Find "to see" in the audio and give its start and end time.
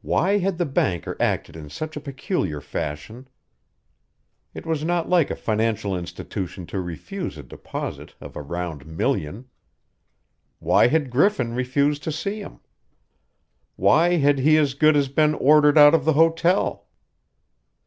12.04-12.40